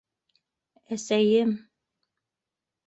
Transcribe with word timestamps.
Әсәйем! 0.97 1.55